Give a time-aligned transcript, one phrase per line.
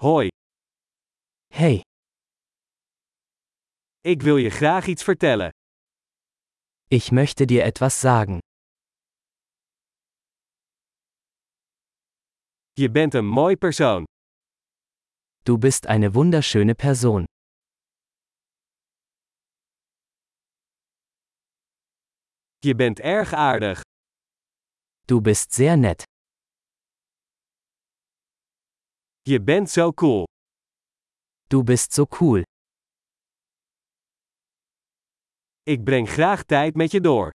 [0.00, 0.28] Hoi,
[1.54, 1.80] Hey,
[4.00, 5.50] ik wil je graag iets vertellen.
[6.90, 8.38] ich möchte dir etwas sagen.
[12.72, 14.04] Je bent een mooi persoon.
[15.44, 17.24] Du bist eine wunderschöne Person.
[22.58, 23.80] Je bent erg aardig.
[25.04, 26.02] Du bist sehr nett.
[29.28, 30.24] Je bent zo cool.
[31.48, 32.42] Du bist so cool.
[35.62, 37.30] Ik breng graag tijd met je door.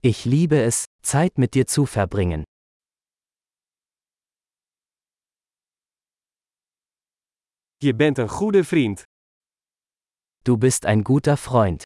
[0.00, 2.42] Ich liebe es, Zeit mit dir zu verbringen.
[7.76, 9.02] Je bent een goede vriend.
[10.42, 11.82] Du bist ein guter Freund.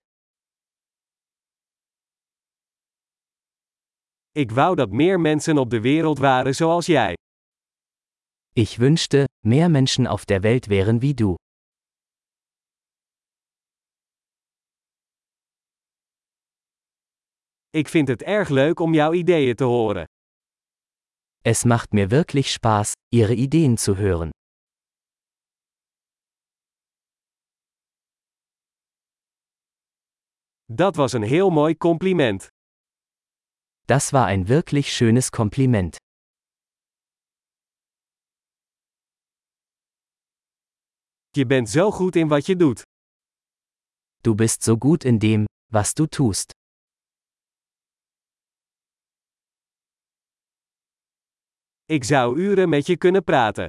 [4.32, 7.14] Ik wou dat meer mensen op de wereld waren zoals jij.
[8.56, 11.34] Ich wünschte, mehr Menschen auf der Welt wären wie du.
[17.70, 20.04] Ik vind het erg leuk om jouw ideeën te horen.
[21.42, 24.30] Es macht mir wirklich Spaß, ihre Ideen zu hören.
[30.64, 32.48] Dat was een heel mooi compliment.
[33.86, 36.03] Das war ein wirklich schönes Kompliment.
[41.36, 42.82] Je bent zo goed in wat je doet.
[44.20, 46.52] Du bist so gut in dem, was du tust.
[51.84, 53.68] Ik zou uren met je kunnen praten.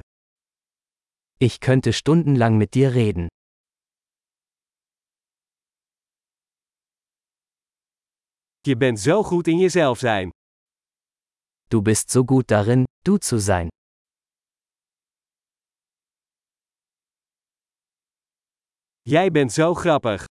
[1.38, 3.26] Ich könnte stundenlang mit dir reden.
[8.60, 10.30] Je bent zo goed in jezelf zijn.
[11.68, 13.68] Du bist so gut darin, du zu sein.
[19.08, 20.24] Jij bent zo grappig.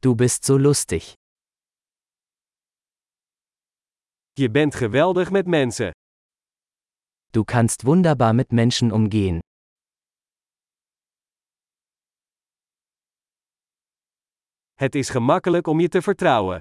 [0.00, 1.12] Du bist so lustig.
[4.32, 5.90] Je bent geweldig met mensen.
[7.30, 9.38] Du kannst wunderbar mit Menschen umgehen.
[14.74, 16.58] Het is gemakkelijk om je te vertrouwen.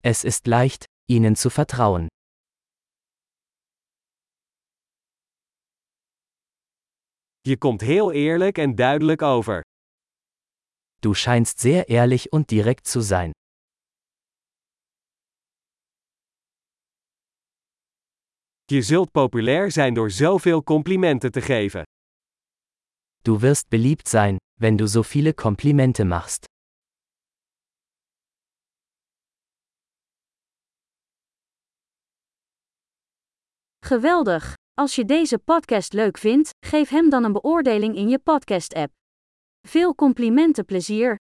[0.00, 2.06] Es ist leicht, ihnen zu vertrauen.
[7.44, 9.60] Je komt heel eerlijk en duidelijk over.
[10.98, 13.30] Du scheinst sehr ehrlich und direkt zu sein.
[18.64, 21.82] Je zult populair zijn door zoveel complimenten te geven.
[23.22, 26.44] Du wirst beliebt sein, wenn du so viele Komplimente machst.
[33.80, 34.61] Geweldig!
[34.74, 38.92] Als je deze podcast leuk vindt, geef hem dan een beoordeling in je podcast-app.
[39.68, 41.16] Veel complimenten plezier!